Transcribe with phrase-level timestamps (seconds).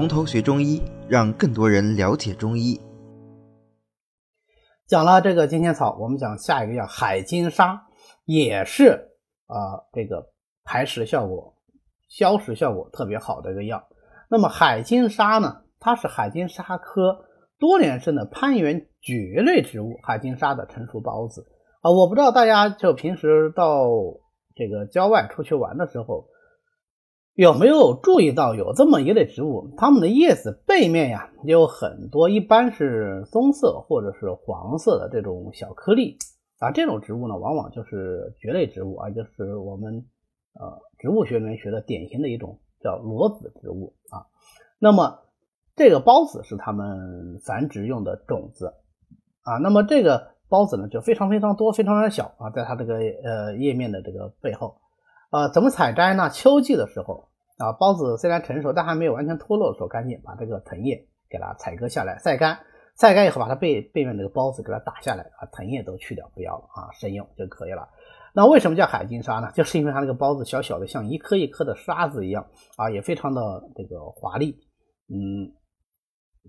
[0.00, 2.80] 从头学中医，让更多人了解中医。
[4.86, 7.82] 讲了这个金钱草，我们讲下一个叫海金沙，
[8.24, 9.10] 也是
[9.46, 10.30] 啊这个
[10.64, 11.54] 排石效果、
[12.08, 13.86] 消食效果特别好的一个药。
[14.30, 17.26] 那么海金沙呢，它是海金沙科
[17.58, 21.46] 多年生的攀援蕨类植物海金沙的成熟孢子
[21.82, 21.90] 啊。
[21.90, 23.86] 我不知道大家就平时到
[24.56, 26.29] 这个郊外出去玩的时候。
[27.34, 36.18] 有没有注意到有这么一类植物，它们的叶子背面呀有很多，一般是棕色或者是黄色的这种小颗粒
[36.58, 36.70] 啊。
[36.70, 40.04] 这种植物呢，往往就是蕨类植物啊，就是我们
[40.54, 44.26] 呃植物学里面学的典型的一种叫裸子植物啊。
[44.78, 45.20] 那么
[45.76, 48.74] 这个孢子是它们繁殖用的种子
[49.42, 49.56] 啊。
[49.62, 54.76] 那么这个孢子呢就非常非常多，非常非常小啊，在它这个呃叶面的这个背后，
[55.30, 56.28] 呃，怎么采摘呢？
[56.30, 57.28] 秋季的时候。
[57.60, 62.58] 啊，孢子虽然成熟，但还没有完全脱落的时候，赶紧把这个藤叶给它采割下来，晒干，
[62.98, 67.86] 晒干以后把它背背面这个孢子给它打下来，啊，藤叶都去掉，不要了啊，生用就可以了。
[68.32, 69.50] 那为什么叫海金沙呢？
[69.52, 72.46] 就是因为它那个孢子小小的，像一颗一颗的沙子一样
[72.78, 74.58] 啊，也非常的这个华丽，
[75.12, 75.52] 嗯，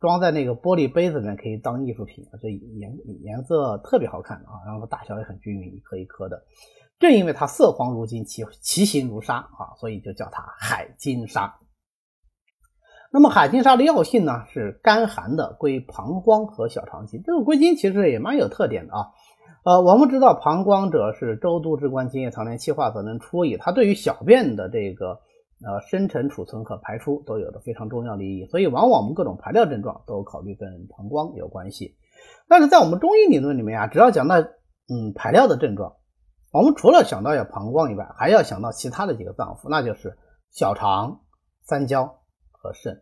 [0.00, 2.92] 装在那个玻璃杯子里面可以当艺术品，这颜
[3.22, 6.42] 颜色特别好看啊，然后大小也很均匀，一颗一颗的。
[6.98, 11.58] 正因为它色黄如金，其其形如沙啊，所以就叫它海金沙。
[13.12, 17.22] 那么海金沙的药性呢，是甘寒的，归膀胱和小肠经。
[17.22, 19.08] 这个归经其实也蛮有特点的啊。
[19.64, 23.56] 呃，我们知道膀胱者是周都之官，津液藏连，气化则能出矣。
[23.58, 25.20] 它对于小便的这个
[25.64, 28.46] 呃生成、储存和排出都有着非常重要的意义。
[28.46, 31.96] 所以往往我们各种排尿症状都考虑跟膀胱有关系。
[32.48, 35.94] 但是在我们中医理论里面啊，只要讲到嗯排尿的症状。
[36.56, 40.16] 我们除了想到要膀胱以外，还要想到其他的几个脏腑，那就是
[40.50, 41.20] 小肠、
[41.60, 42.06] 三焦
[42.50, 42.94] 和肾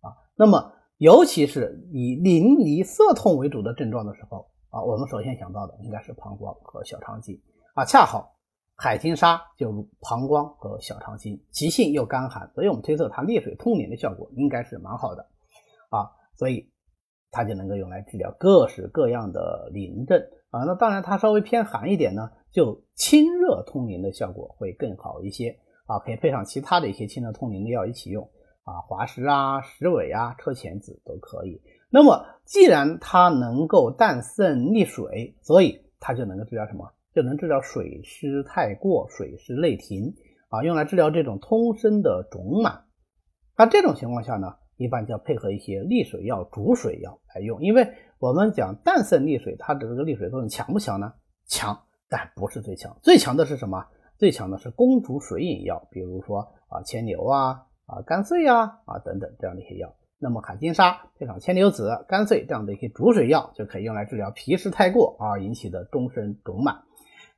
[0.00, 0.16] 啊。
[0.34, 7.38] 那么，尤其是以淋漓涩痛为主的症状的时候啊，我们首先想到的应该是膀胱和小肠经
[7.74, 7.84] 啊。
[7.84, 8.34] 恰好
[8.76, 15.26] 海金沙就如膀胱和小肠经，其性又干寒，所以我们推测它利水通淋的效果应该是蛮好的
[15.90, 16.08] 啊。
[16.34, 16.72] 所以
[17.30, 20.64] 它就能够用来治疗各式各样的淋症啊。
[20.64, 22.30] 那当然，它稍微偏寒一点呢。
[22.52, 28.22] 就清热通淋的效果会更好一些啊，可以配上其他的一些清热通淋的药一起用
[28.64, 31.60] 啊，滑石啊、石韦啊、车前子都可以。
[31.90, 36.92] 那么既然它能够淡渗利水，所以它就能够治疗什么？
[37.14, 40.14] 就能治疗水湿太过、水湿内停
[40.48, 42.84] 啊，用来治疗这种通身的肿满。
[43.56, 47.86] 那这种情况下呢，一般就要配合一些利水药、逐水药来用，因为
[48.18, 51.12] 我们讲淡渗利水，它的这个利水作用强不强呢？
[51.46, 51.78] 强。
[52.12, 53.86] 但不是最强，最强的是什么？
[54.18, 59.94] 最强的是攻逐水饮药，比如说啊牵牛啊啊甘穗呀啊等等这样的一些药。
[60.18, 66.82] 那么海金沙配上牵牛子、甘穗这样的一些逐水药，就可以用来治疗脾湿太过啊引起的终身肿满。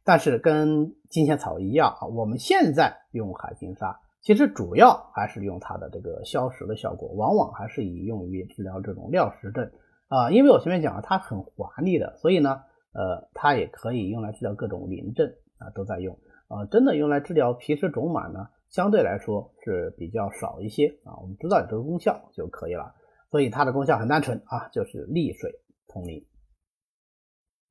[0.03, 9.71] 但是跟金钱草一样啊，我们现在用海金沙，其实主要还是用它的这个消食的效果，往往还是以用于治疗这种尿实症
[10.09, 10.33] 啊。
[10.33, 12.63] 因为我前面讲了，它很华丽的，所以呢。
[12.95, 15.29] 呃，它也可以用来治疗各种淋症
[15.59, 16.17] 啊，都在用
[16.49, 16.65] 啊。
[16.67, 21.19] 真的用来治疗皮湿肿满呢，相对来说是比较少一些啊。
[21.21, 22.95] 我们知道有这个功效就可以了。
[23.31, 26.25] 所以它的功效很单纯啊，就是利水通淋。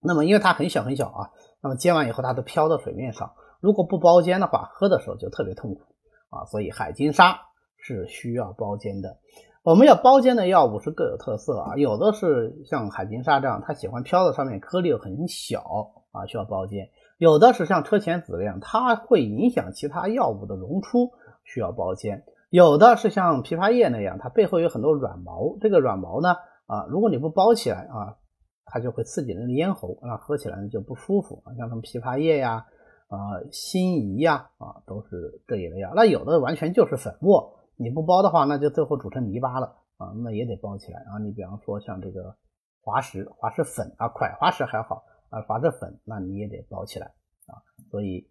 [0.02, 1.32] 那么因为它很小很小啊，
[1.62, 5.82] 那么煎完以后它都飘到水面上，如果不包煎的话，喝的时候就特别痛苦
[6.30, 6.44] 啊。
[6.46, 7.40] 所以海金沙
[7.78, 9.18] 是需要包煎的。
[9.64, 16.88] 我们要包煎的药物是各有特色啊，有的是像海金沙这样，它喜欢飘在上面，颗粒很小啊，需要包煎；
[17.18, 21.14] 有的是像车前子这样，它会影响其他药物的溶出，
[21.46, 26.36] 需要包煎；有的是像枇杷叶那样，它背后有很多软毛，这个软毛呢
[26.68, 28.18] 啊，如果你不包起来啊，
[28.66, 31.56] 它就会刺激人的咽喉，啊，喝起来呢就不舒服啊。
[31.58, 32.66] 像什么枇杷叶呀、
[33.08, 33.18] 啊
[33.50, 35.94] 辛夷呀啊，都是这一类药。
[35.96, 37.60] 那有的完全就是粉末。
[37.76, 41.18] 你不包的话，那就最后煮成泥巴了啊，那也得包起来啊。
[41.20, 42.36] 你比方说像这个
[42.82, 47.08] 滑石、滑石粉啊，块滑石还好啊，滑石粉那你也得包起来
[47.48, 47.66] 啊。
[47.90, 48.30] 所以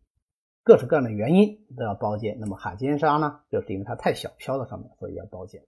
[0.62, 2.38] 各式各样的原因都要包煎。
[2.40, 5.62] 那么海金沙呢，就是因为它太小，飘在上面，所以要包煎。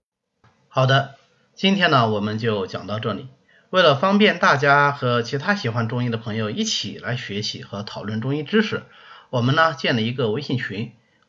[0.69, 1.15] 好的，
[1.53, 3.27] 今天呢我们就讲到这里。
[3.71, 8.83] 为了方便大家和其他喜欢中医的朋友一起来学习和讨论中医知识，
[9.29, 10.93] 我们呢建了一个微信群。